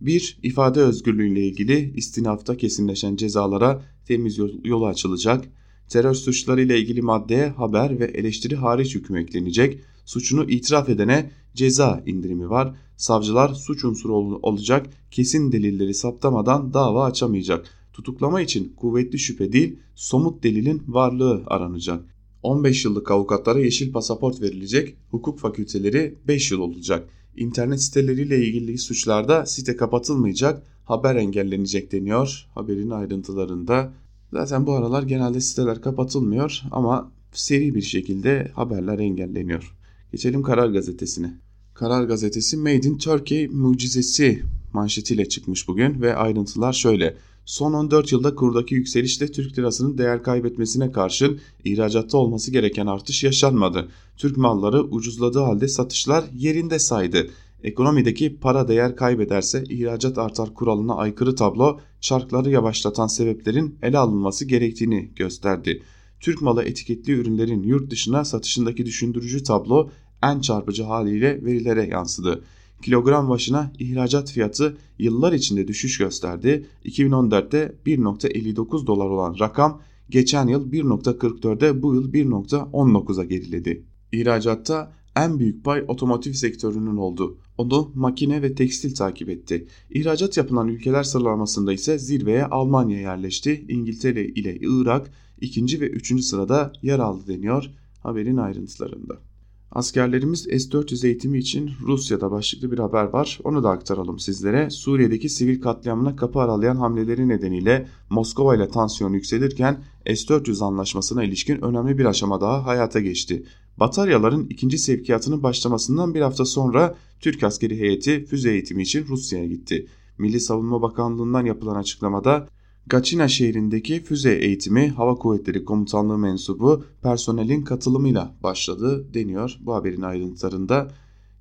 [0.00, 0.38] 1.
[0.42, 5.44] ifade özgürlüğüyle ilgili istinafta kesinleşen cezalara temiz yolu açılacak.
[5.88, 9.80] Terör suçları ile ilgili maddeye haber ve eleştiri hariç hüküm eklenecek.
[10.04, 12.74] Suçunu itiraf edene ceza indirimi var.
[12.96, 17.79] Savcılar suç unsuru olacak kesin delilleri saptamadan dava açamayacak.
[17.92, 22.04] Tutuklama için kuvvetli şüphe değil somut delilin varlığı aranacak.
[22.42, 27.08] 15 yıllık avukatlara yeşil pasaport verilecek, hukuk fakülteleri 5 yıl olacak.
[27.36, 33.92] İnternet siteleriyle ilgili suçlarda site kapatılmayacak, haber engellenecek deniyor haberin ayrıntılarında.
[34.32, 39.76] Zaten bu aralar genelde siteler kapatılmıyor ama seri bir şekilde haberler engelleniyor.
[40.12, 41.38] Geçelim Karar Gazetesi'ne.
[41.74, 47.16] Karar Gazetesi Made in Turkey mucizesi manşetiyle çıkmış bugün ve ayrıntılar şöyle.
[47.44, 53.88] Son 14 yılda kurdaki yükselişle Türk lirasının değer kaybetmesine karşın ihracatta olması gereken artış yaşanmadı.
[54.16, 57.30] Türk malları ucuzladığı halde satışlar yerinde saydı.
[57.62, 65.10] Ekonomideki para değer kaybederse ihracat artar kuralına aykırı tablo çarkları yavaşlatan sebeplerin ele alınması gerektiğini
[65.16, 65.82] gösterdi.
[66.20, 69.90] Türk malı etiketli ürünlerin yurt dışına satışındaki düşündürücü tablo
[70.22, 72.44] en çarpıcı haliyle verilere yansıdı.
[72.82, 76.66] Kilogram başına ihracat fiyatı yıllar içinde düşüş gösterdi.
[76.84, 83.86] 2014'te 1.59 dolar olan rakam geçen yıl 1.44'e bu yıl 1.19'a geriledi.
[84.12, 87.38] İhracatta en büyük pay otomotiv sektörünün oldu.
[87.58, 89.66] Onu makine ve tekstil takip etti.
[89.90, 93.64] İhracat yapılan ülkeler sıralamasında ise zirveye Almanya yerleşti.
[93.68, 97.70] İngiltere ile Irak ikinci ve üçüncü sırada yer aldı deniyor
[98.02, 99.29] haberin ayrıntılarında.
[99.72, 103.38] Askerlerimiz S-400 eğitimi için Rusya'da başlıklı bir haber var.
[103.44, 104.70] Onu da aktaralım sizlere.
[104.70, 111.98] Suriye'deki sivil katliamına kapı aralayan hamleleri nedeniyle Moskova ile tansiyon yükselirken S-400 anlaşmasına ilişkin önemli
[111.98, 113.44] bir aşama daha hayata geçti.
[113.76, 119.86] Bataryaların ikinci sevkiyatının başlamasından bir hafta sonra Türk askeri heyeti füze eğitimi için Rusya'ya gitti.
[120.18, 122.48] Milli Savunma Bakanlığı'ndan yapılan açıklamada
[122.86, 130.90] Gaçina şehrindeki füze eğitimi Hava Kuvvetleri Komutanlığı mensubu personelin katılımıyla başladı deniyor bu haberin ayrıntılarında.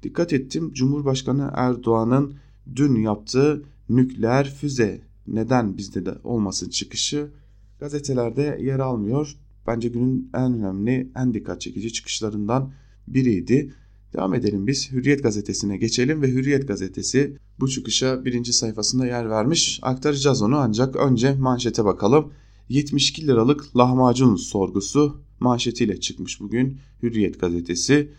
[0.03, 2.33] Dikkat ettim Cumhurbaşkanı Erdoğan'ın
[2.75, 7.31] dün yaptığı nükleer füze neden bizde de olmasın çıkışı
[7.79, 9.37] gazetelerde yer almıyor.
[9.67, 12.71] Bence günün en önemli, en dikkat çekici çıkışlarından
[13.07, 13.73] biriydi.
[14.13, 19.79] Devam edelim biz Hürriyet gazetesine geçelim ve Hürriyet gazetesi bu çıkışa birinci sayfasında yer vermiş.
[19.81, 22.31] Aktaracağız onu ancak önce manşete bakalım.
[22.69, 28.11] 72 liralık lahmacun sorgusu manşetiyle çıkmış bugün Hürriyet gazetesi.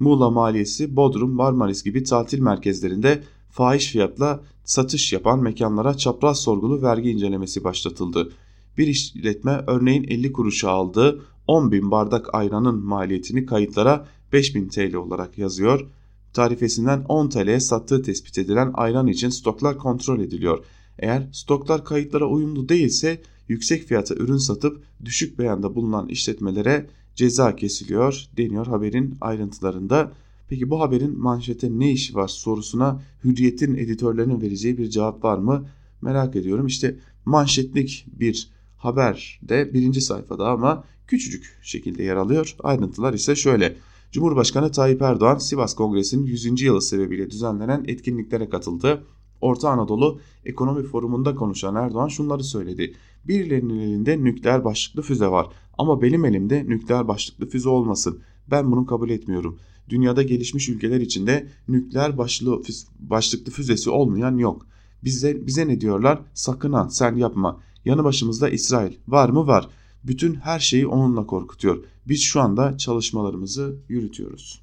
[0.00, 7.10] Muğla Maliyesi, Bodrum, Marmaris gibi tatil merkezlerinde fahiş fiyatla satış yapan mekanlara çapraz sorgulu vergi
[7.10, 8.32] incelemesi başlatıldı.
[8.78, 15.38] Bir işletme örneğin 50 kuruşa aldığı 10 bin bardak ayranın maliyetini kayıtlara 5000 TL olarak
[15.38, 15.86] yazıyor.
[16.32, 20.64] Tarifesinden 10 TL'ye sattığı tespit edilen ayran için stoklar kontrol ediliyor.
[20.98, 28.24] Eğer stoklar kayıtlara uyumlu değilse yüksek fiyata ürün satıp düşük beyanda bulunan işletmelere ceza kesiliyor
[28.36, 30.12] deniyor haberin ayrıntılarında.
[30.48, 35.66] Peki bu haberin manşete ne işi var sorusuna Hürriyet'in editörlerinin vereceği bir cevap var mı
[36.02, 36.66] merak ediyorum.
[36.66, 42.56] İşte manşetlik bir haber de birinci sayfada ama küçücük şekilde yer alıyor.
[42.62, 43.76] Ayrıntılar ise şöyle.
[44.12, 46.62] Cumhurbaşkanı Tayyip Erdoğan Sivas Kongresi'nin 100.
[46.62, 49.04] yılı sebebiyle düzenlenen etkinliklere katıldı.
[49.40, 52.94] Orta Anadolu Ekonomi Forumu'nda konuşan Erdoğan şunları söyledi.
[53.24, 55.46] Birilerinin elinde nükleer başlıklı füze var
[55.78, 58.20] ama benim elimde nükleer başlıklı füze olmasın.
[58.50, 59.58] Ben bunu kabul etmiyorum.
[59.88, 64.66] Dünyada gelişmiş ülkeler içinde nükleer başlıklı, başlıklı füzesi olmayan yok.
[65.04, 66.20] Bize, bize ne diyorlar?
[66.34, 67.60] Sakın ha sen yapma.
[67.84, 68.92] Yanı başımızda İsrail.
[69.08, 69.46] Var mı?
[69.46, 69.68] Var.
[70.04, 71.84] Bütün her şeyi onunla korkutuyor.
[72.08, 74.62] Biz şu anda çalışmalarımızı yürütüyoruz.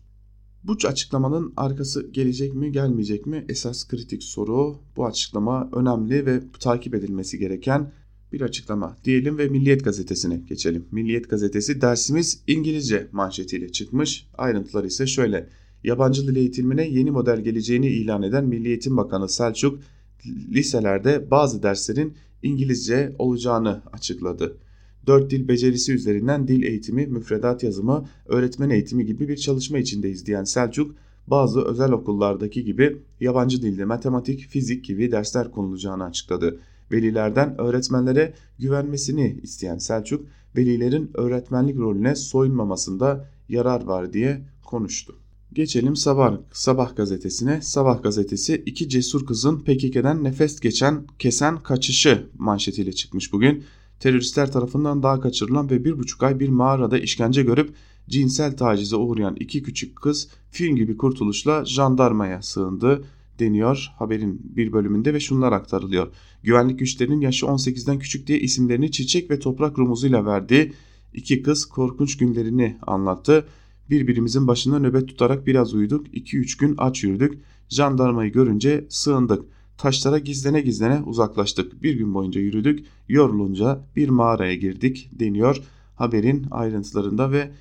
[0.64, 4.76] Bu açıklamanın arkası gelecek mi gelmeyecek mi esas kritik soru.
[4.96, 7.92] Bu açıklama önemli ve takip edilmesi gereken
[8.34, 10.86] bir açıklama diyelim ve Milliyet Gazetesi'ne geçelim.
[10.92, 14.28] Milliyet Gazetesi dersimiz İngilizce manşetiyle çıkmış.
[14.38, 15.50] Ayrıntılar ise şöyle.
[15.84, 19.80] Yabancı dil eğitimine yeni model geleceğini ilan eden Milli Eğitim Bakanı Selçuk
[20.26, 24.58] liselerde bazı derslerin İngilizce olacağını açıkladı.
[25.08, 30.44] Dört dil becerisi üzerinden dil eğitimi, müfredat yazımı, öğretmen eğitimi gibi bir çalışma içindeyiz diyen
[30.44, 30.96] Selçuk,
[31.28, 36.60] bazı özel okullardaki gibi yabancı dilde matematik, fizik gibi dersler konulacağını açıkladı.
[36.92, 45.16] Velilerden öğretmenlere güvenmesini isteyen Selçuk, velilerin öğretmenlik rolüne soyunmamasında yarar var diye konuştu.
[45.54, 47.62] Geçelim Sabah, Sabah gazetesine.
[47.62, 53.64] Sabah gazetesi iki cesur kızın PKK'den nefes geçen kesen kaçışı manşetiyle çıkmış bugün
[54.00, 57.74] teröristler tarafından daha kaçırılan ve bir buçuk ay bir mağarada işkence görüp
[58.10, 63.04] cinsel tacize uğrayan iki küçük kız film gibi kurtuluşla jandarmaya sığındı
[63.40, 66.08] deniyor haberin bir bölümünde ve şunlar aktarılıyor.
[66.44, 70.74] Güvenlik güçlerinin yaşı 18'den küçük diye isimlerini çiçek ve toprak rumuzuyla verdiği
[71.14, 73.48] iki kız korkunç günlerini anlattı.
[73.90, 79.46] Birbirimizin başında nöbet tutarak biraz uyuduk, 2-3 gün aç yürüdük, jandarmayı görünce sığındık.
[79.78, 81.84] Taşlara gizlene gizlene uzaklaştık.
[81.84, 82.86] Bir gün boyunca yürüdük.
[83.10, 85.64] Yorulunca bir mağaraya girdik deniyor
[85.98, 87.52] haberin ayrıntılarında ve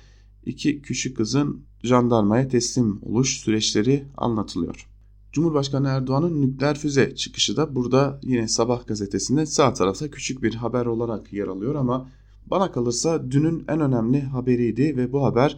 [0.45, 4.87] iki küçük kızın jandarmaya teslim oluş süreçleri anlatılıyor.
[5.31, 10.85] Cumhurbaşkanı Erdoğan'ın nükleer füze çıkışı da burada yine Sabah gazetesinde sağ tarafta küçük bir haber
[10.85, 12.09] olarak yer alıyor ama
[12.45, 15.57] bana kalırsa dünün en önemli haberiydi ve bu haber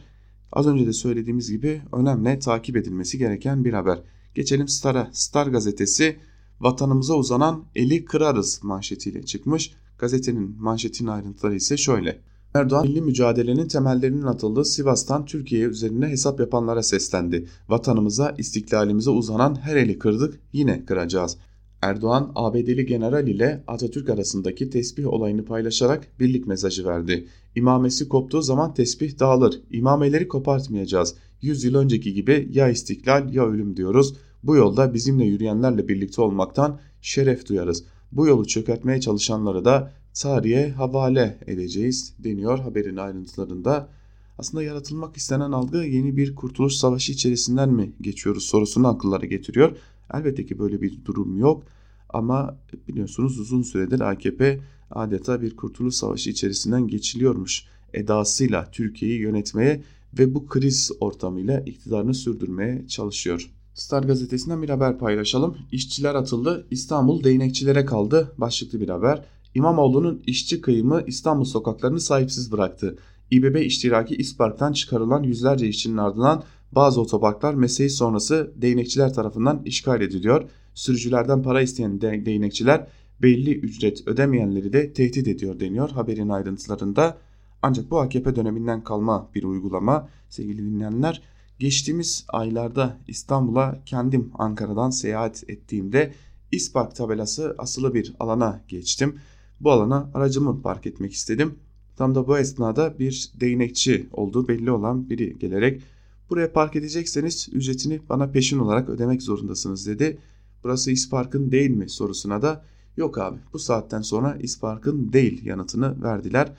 [0.52, 4.00] az önce de söylediğimiz gibi önemli takip edilmesi gereken bir haber.
[4.36, 5.10] Geçelim Star'a.
[5.14, 6.20] Star gazetesi
[6.60, 9.74] vatanımıza uzanan eli kırarız manşetiyle çıkmış.
[9.98, 12.22] Gazetenin manşetinin ayrıntıları ise şöyle.
[12.54, 17.48] Erdoğan milli mücadelenin temellerinin atıldığı Sivas'tan Türkiye üzerine hesap yapanlara seslendi.
[17.70, 21.38] Vatanımıza, istiklalimize uzanan her eli kırdık, yine kıracağız.
[21.82, 27.28] Erdoğan, ABD'li general ile Atatürk arasındaki tesbih olayını paylaşarak birlik mesajı verdi.
[27.56, 31.16] İmamesi koptuğu zaman tesbih dağılır, imameleri kopartmayacağız.
[31.42, 34.16] Yüz yıl önceki gibi ya istiklal ya ölüm diyoruz.
[34.44, 37.84] Bu yolda bizimle yürüyenlerle birlikte olmaktan şeref duyarız.
[38.12, 43.90] Bu yolu çökertmeye çalışanları da tarihe havale edeceğiz deniyor haberin ayrıntılarında.
[44.38, 49.78] Aslında yaratılmak istenen algı yeni bir kurtuluş savaşı içerisinden mi geçiyoruz sorusunu akıllara getiriyor.
[50.14, 51.64] Elbette ki böyle bir durum yok
[52.10, 54.60] ama biliyorsunuz uzun süredir AKP
[54.92, 59.84] adeta bir kurtuluş savaşı içerisinden geçiliyormuş edasıyla Türkiye'yi yönetmeye
[60.20, 63.52] ve bu kriz ortamıyla iktidarını sürdürmeye çalışıyor.
[63.80, 65.58] Star gazetesinden bir haber paylaşalım.
[65.72, 68.32] İşçiler atıldı, İstanbul değnekçilere kaldı.
[68.38, 69.26] Başlıklı bir haber.
[69.56, 72.98] İmamoğlu'nun işçi kıyımı İstanbul sokaklarını sahipsiz bıraktı.
[73.32, 80.50] İBB iştiraki İspark'tan çıkarılan yüzlerce işçinin ardından bazı otoparklar mesai sonrası değnekçiler tarafından işgal ediliyor.
[80.74, 82.88] Sürücülerden para isteyen değnekçiler
[83.22, 87.18] belli ücret ödemeyenleri de tehdit ediyor deniyor haberin ayrıntılarında.
[87.62, 91.22] Ancak bu AKP döneminden kalma bir uygulama sevgili dinleyenler.
[91.60, 96.14] Geçtiğimiz aylarda İstanbul'a kendim Ankara'dan seyahat ettiğimde
[96.52, 99.16] İspark tabelası asılı bir alana geçtim.
[99.62, 101.56] Bu alana aracımı park etmek istedim.
[101.98, 105.82] Tam da bu esnada bir değnekçi olduğu belli olan biri gelerek
[106.30, 110.18] buraya park edecekseniz ücretini bana peşin olarak ödemek zorundasınız dedi.
[110.64, 112.64] Burası İspark'ın değil mi sorusuna da
[112.98, 116.54] yok abi bu saatten sonra İspark'ın değil yanıtını verdiler.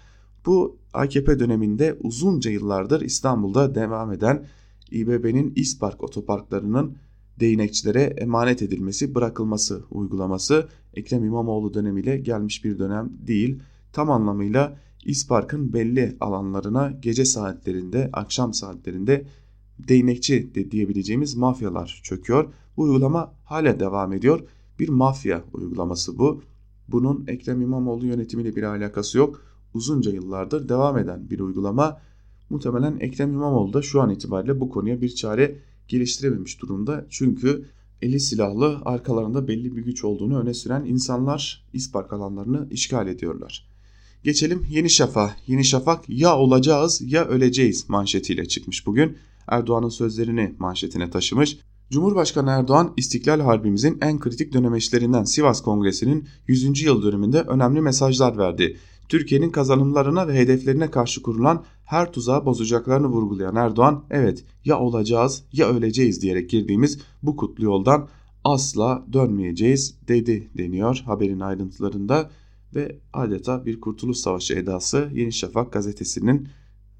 [0.46, 4.46] Bu AKP döneminde uzunca yıllardır İstanbul'da devam eden
[4.90, 6.96] İBB'nin İspark otoparklarının
[7.40, 13.62] değnekçilere emanet edilmesi, bırakılması uygulaması Ekrem İmamoğlu dönemiyle gelmiş bir dönem değil.
[13.92, 19.26] Tam anlamıyla İspark'ın belli alanlarına gece saatlerinde, akşam saatlerinde
[19.78, 22.52] değnekçi de diyebileceğimiz mafyalar çöküyor.
[22.76, 24.40] Bu uygulama hala devam ediyor.
[24.78, 26.42] Bir mafya uygulaması bu.
[26.88, 29.42] Bunun Ekrem İmamoğlu yönetimiyle bir alakası yok.
[29.74, 32.00] Uzunca yıllardır devam eden bir uygulama.
[32.50, 35.56] Muhtemelen Ekrem İmamoğlu da şu an itibariyle bu konuya bir çare
[35.88, 37.06] geliştirememiş durumda.
[37.10, 37.64] Çünkü
[38.02, 43.66] eli silahlı arkalarında belli bir güç olduğunu öne süren insanlar ispark alanlarını işgal ediyorlar.
[44.24, 45.36] Geçelim Yeni Şafak.
[45.46, 49.16] Yeni Şafak ya olacağız ya öleceğiz manşetiyle çıkmış bugün.
[49.48, 51.58] Erdoğan'ın sözlerini manşetine taşımış.
[51.90, 56.82] Cumhurbaşkanı Erdoğan İstiklal Harbimizin en kritik dönemeçlerinden Sivas Kongresi'nin 100.
[56.82, 58.76] yıl dönümünde önemli mesajlar verdi.
[59.08, 65.68] Türkiye'nin kazanımlarına ve hedeflerine karşı kurulan her tuzağı bozacaklarını vurgulayan Erdoğan evet ya olacağız ya
[65.68, 68.08] öleceğiz diyerek girdiğimiz bu kutlu yoldan
[68.44, 72.30] asla dönmeyeceğiz dedi deniyor haberin ayrıntılarında
[72.74, 76.48] ve adeta bir kurtuluş savaşı edası Yeni Şafak gazetesinin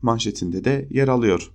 [0.03, 1.51] manşetinde de yer alıyor.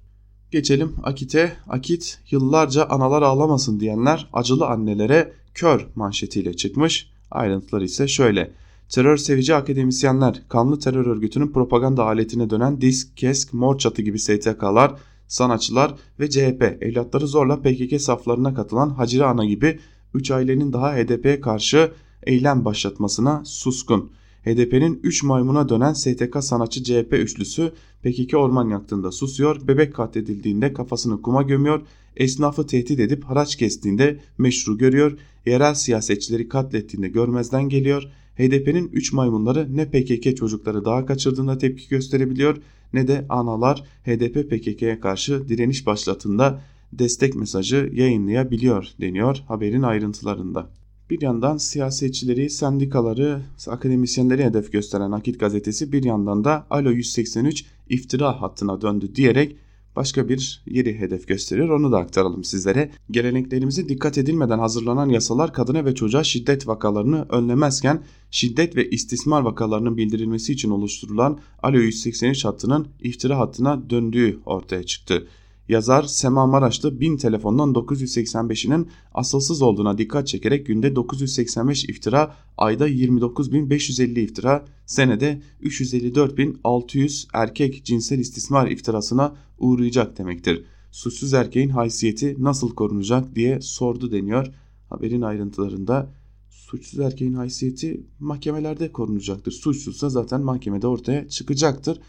[0.52, 1.54] Geçelim Akit'e.
[1.68, 7.10] Akit yıllarca analar ağlamasın diyenler acılı annelere kör manşetiyle çıkmış.
[7.32, 8.65] Ayrıntıları ise şöyle.
[8.90, 14.94] Terör sevici akademisyenler, kanlı terör örgütünün propaganda aletine dönen DİSK, KESK, Mor Çatı gibi STK'lar,
[15.28, 19.80] sanatçılar ve CHP evlatları zorla PKK saflarına katılan Hacire Ana gibi
[20.14, 21.92] 3 ailenin daha HDP'ye karşı
[22.24, 24.12] eylem başlatmasına suskun.
[24.44, 27.72] HDP'nin 3 maymuna dönen STK sanatçı CHP üçlüsü
[28.04, 31.82] PKK orman yaktığında susuyor, bebek katledildiğinde kafasını kuma gömüyor,
[32.16, 39.78] esnafı tehdit edip haraç kestiğinde meşru görüyor, yerel siyasetçileri katlettiğinde görmezden geliyor, HDP'nin 3 maymunları
[39.78, 42.58] ne PKK çocukları daha kaçırdığında tepki gösterebiliyor
[42.94, 46.62] ne de analar HDP PKK'ya karşı direniş başlatında
[46.94, 50.70] destek mesajı yayınlayabiliyor deniyor haberin ayrıntılarında.
[51.10, 58.42] Bir yandan siyasetçileri, sendikaları, akademisyenleri hedef gösteren Akit gazetesi bir yandan da Alo 183 iftira
[58.42, 59.56] hattına döndü diyerek
[59.96, 61.70] başka bir yeri hedef gösteriyor.
[61.70, 62.92] Onu da aktaralım sizlere.
[63.12, 69.98] Geleneklerimize dikkat edilmeden hazırlanan yasalar kadına ve çocuğa şiddet vakalarını önlemezken şiddet ve istismar vakalarının
[69.98, 75.28] bildirilmesi için oluşturulan Alo 183 hattının iftira hattına döndüğü ortaya çıktı.
[75.70, 84.20] Yazar Sema Maraşlı 1000 telefondan 985'inin asılsız olduğuna dikkat çekerek günde 985 iftira, ayda 29.550
[84.20, 90.66] iftira, senede 354.600 erkek cinsel istismar iftirasına uğrayacak demektir.
[90.92, 94.48] suçsuz erkeğin haysiyeti nasıl korunacak diye sordu deniyor.
[94.90, 96.10] Haberin ayrıntılarında
[96.50, 99.52] suçsuz erkeğin haysiyeti mahkemelerde korunacaktır.
[99.52, 102.00] Suçsuzsa zaten mahkemede ortaya çıkacaktır.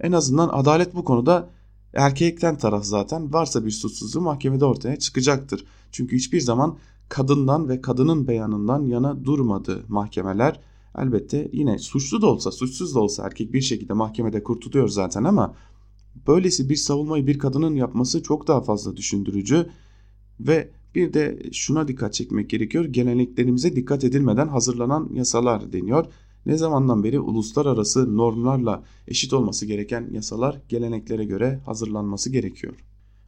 [0.00, 1.50] En azından adalet bu konuda
[1.94, 5.64] erkekten taraf zaten varsa bir suçsuzluğu mahkemede ortaya çıkacaktır.
[5.92, 10.60] Çünkü hiçbir zaman kadından ve kadının beyanından yana durmadı mahkemeler.
[10.98, 15.54] Elbette yine suçlu da olsa suçsuz da olsa erkek bir şekilde mahkemede kurtuluyor zaten ama
[16.26, 19.66] böylesi bir savunmayı bir kadının yapması çok daha fazla düşündürücü
[20.40, 22.84] ve bir de şuna dikkat çekmek gerekiyor.
[22.84, 26.06] Geleneklerimize dikkat edilmeden hazırlanan yasalar deniyor.
[26.46, 32.74] Ne zamandan beri uluslararası normlarla eşit olması gereken yasalar geleneklere göre hazırlanması gerekiyor.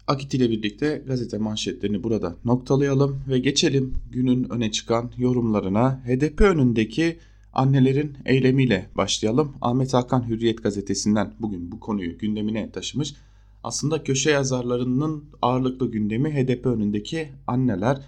[0.07, 6.03] Akit ile birlikte gazete manşetlerini burada noktalayalım ve geçelim günün öne çıkan yorumlarına.
[6.07, 7.19] HDP önündeki
[7.53, 9.53] annelerin eylemiyle başlayalım.
[9.61, 13.15] Ahmet Hakan Hürriyet gazetesinden bugün bu konuyu gündemine taşımış.
[13.65, 18.01] Aslında köşe yazarlarının ağırlıklı gündemi HDP önündeki anneler.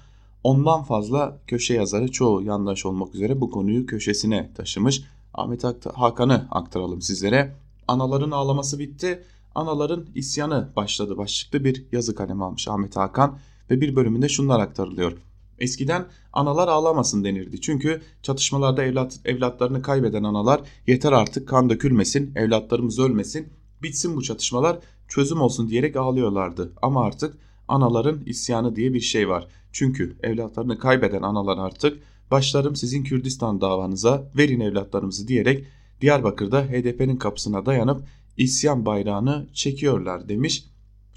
[0.44, 5.02] Ondan fazla köşe yazarı çoğu yandaş olmak üzere bu konuyu köşesine taşımış.
[5.34, 7.54] Ahmet Hakan'ı aktaralım sizlere.
[7.88, 9.22] Anaların ağlaması bitti,
[9.54, 13.38] anaların isyanı başladı başlıklı bir yazı kalemi almış Ahmet Hakan
[13.70, 15.12] ve bir bölümünde şunlar aktarılıyor.
[15.58, 17.60] Eskiden analar ağlamasın denirdi.
[17.60, 23.48] Çünkü çatışmalarda evlat, evlatlarını kaybeden analar yeter artık kan dökülmesin, evlatlarımız ölmesin,
[23.82, 24.78] bitsin bu çatışmalar,
[25.08, 26.72] çözüm olsun diyerek ağlıyorlardı.
[26.82, 27.36] Ama artık
[27.68, 29.48] anaların isyanı diye bir şey var.
[29.74, 31.98] Çünkü evlatlarını kaybeden analar artık
[32.30, 35.66] başlarım sizin Kürdistan davanıza verin evlatlarımızı diyerek
[36.00, 38.02] Diyarbakır'da HDP'nin kapısına dayanıp
[38.36, 40.64] isyan bayrağını çekiyorlar demiş.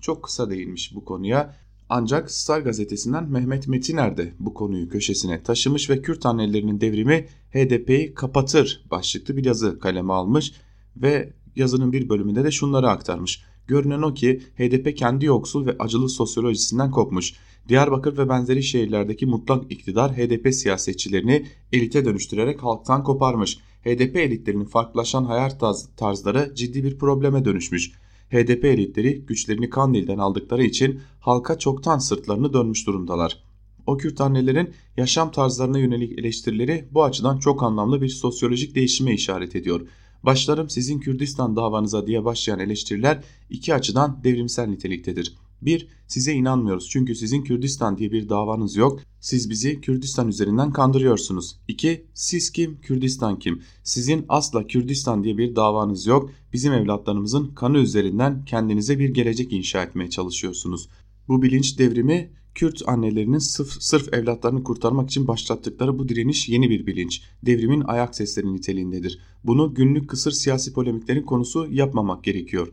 [0.02, 1.56] Çok kısa değinmiş bu konuya.
[1.89, 8.13] Ancak Star gazetesinden Mehmet Metiner de bu konuyu köşesine taşımış ve Kürt annelerinin devrimi HDP'yi
[8.13, 10.54] kapatır başlıklı bir yazı kaleme almış
[10.96, 13.43] ve yazının bir bölümünde de şunları aktarmış.
[13.67, 17.34] Görünen o ki HDP kendi yoksul ve acılı sosyolojisinden kopmuş.
[17.69, 23.58] Diyarbakır ve benzeri şehirlerdeki mutlak iktidar HDP siyasetçilerini elite dönüştürerek halktan koparmış.
[23.84, 25.60] HDP elitlerinin farklılaşan hayat
[25.97, 27.91] tarzları ciddi bir probleme dönüşmüş.
[28.32, 33.43] HDP elitleri güçlerini Kandil'den aldıkları için halka çoktan sırtlarını dönmüş durumdalar.
[33.88, 39.56] O Kürt annelerin yaşam tarzlarına yönelik eleştirileri bu açıdan çok anlamlı bir sosyolojik değişime işaret
[39.56, 39.88] ediyor.
[40.23, 45.36] Başlarım sizin Kürdistan davanıza diye başlayan eleştiriler iki açıdan devrimsel niteliktedir.
[45.62, 45.88] 1.
[46.08, 48.99] Size inanmıyoruz çünkü sizin Kürdistan diye bir davanız yok.
[49.19, 51.60] Siz bizi Kürdistan üzerinden kandırıyorsunuz.
[51.67, 52.06] 2.
[52.13, 52.82] Siz kim?
[52.82, 53.62] Kürdistan kim?
[53.84, 56.32] Sizin asla Kürdistan diye bir davanız yok.
[56.53, 60.89] Bizim evlatlarımızın kanı üzerinden kendinize bir gelecek inşa etmeye çalışıyorsunuz.
[61.27, 66.88] Bu bilinç devrimi Kürt annelerinin sırf, sırf evlatlarını kurtarmak için başlattıkları bu direniş yeni bir
[66.88, 67.22] bilinç.
[67.46, 69.20] Devrimin ayak sesleri niteliğindedir.
[69.43, 72.67] Bunu günlük kısır siyasi polemiklerin konusu yapmamak gerekiyor.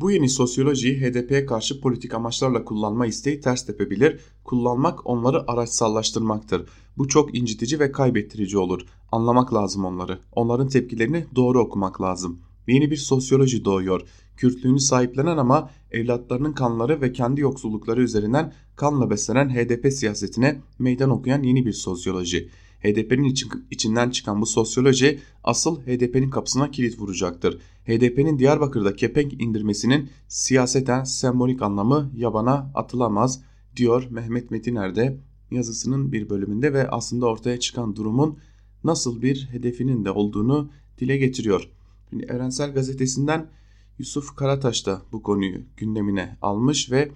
[0.00, 4.20] Bu yeni sosyolojiyi HDP'ye karşı politik amaçlarla kullanma isteği ters tepebilir.
[4.44, 6.68] Kullanmak onları araçsallaştırmaktır.
[6.98, 8.80] Bu çok incitici ve kaybettirici olur.
[9.12, 10.18] Anlamak lazım onları.
[10.32, 12.38] Onların tepkilerini doğru okumak lazım.
[12.66, 14.00] Yeni bir sosyoloji doğuyor.
[14.36, 21.42] Kürtlüğünü sahiplenen ama evlatlarının kanları ve kendi yoksullukları üzerinden kanla beslenen HDP siyasetine meydan okuyan
[21.42, 22.48] yeni bir sosyoloji.
[22.80, 23.34] HDP'nin
[23.70, 27.58] içinden çıkan bu sosyoloji asıl HDP'nin kapısına kilit vuracaktır.
[27.86, 33.42] HDP'nin Diyarbakır'da kepenk indirmesinin siyaseten sembolik anlamı yabana atılamaz
[33.76, 35.12] diyor Mehmet Metiner
[35.50, 38.38] yazısının bir bölümünde ve aslında ortaya çıkan durumun
[38.84, 41.75] nasıl bir hedefinin de olduğunu dile getiriyor.
[42.10, 43.50] Şimdi Evrensel Gazetesi'nden
[43.98, 47.10] Yusuf Karataş da bu konuyu gündemine almış ve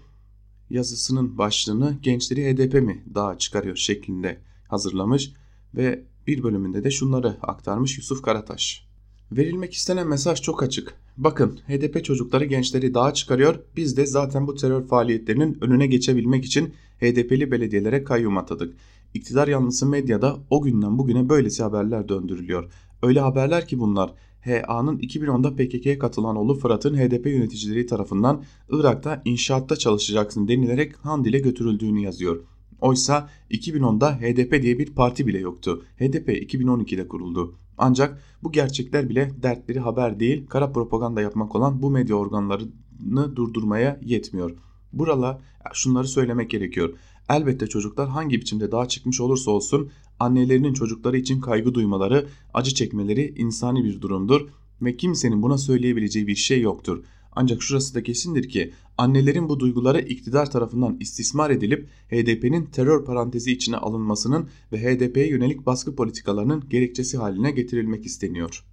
[0.70, 5.32] yazısının başlığını gençleri HDP mi daha çıkarıyor şeklinde hazırlamış
[5.74, 8.90] ve bir bölümünde de şunları aktarmış Yusuf Karataş.
[9.32, 10.94] Verilmek istenen mesaj çok açık.
[11.16, 13.60] Bakın HDP çocukları gençleri dağa çıkarıyor.
[13.76, 18.76] Biz de zaten bu terör faaliyetlerinin önüne geçebilmek için HDP'li belediyelere kayyum atadık.
[19.14, 22.72] İktidar yanlısı medyada o günden bugüne böylesi haberler döndürülüyor.
[23.02, 29.76] Öyle haberler ki bunlar HA'nın 2010'da PKK'ya katılan oğlu Fırat'ın HDP yöneticileri tarafından Irak'ta inşaatta
[29.76, 32.44] çalışacaksın denilerek Handil'e götürüldüğünü yazıyor.
[32.80, 35.82] Oysa 2010'da HDP diye bir parti bile yoktu.
[35.96, 37.54] HDP 2012'de kuruldu.
[37.78, 44.00] Ancak bu gerçekler bile dertleri haber değil, kara propaganda yapmak olan bu medya organlarını durdurmaya
[44.02, 44.56] yetmiyor.
[44.92, 45.40] Burala
[45.72, 46.94] şunları söylemek gerekiyor.
[47.28, 49.90] Elbette çocuklar hangi biçimde daha çıkmış olursa olsun
[50.20, 54.48] annelerinin çocukları için kaygı duymaları, acı çekmeleri insani bir durumdur
[54.82, 57.04] ve kimsenin buna söyleyebileceği bir şey yoktur.
[57.32, 63.52] Ancak şurası da kesindir ki annelerin bu duyguları iktidar tarafından istismar edilip HDP'nin terör parantezi
[63.52, 68.64] içine alınmasının ve HDP'ye yönelik baskı politikalarının gerekçesi haline getirilmek isteniyor.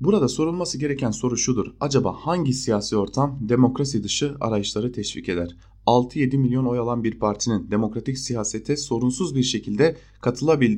[0.00, 1.66] Burada sorulması gereken soru şudur.
[1.80, 5.56] Acaba hangi siyasi ortam demokrasi dışı arayışları teşvik eder?
[5.86, 10.76] 6-7 milyon oy alan bir partinin demokratik siyasete sorunsuz bir şekilde katılabildiği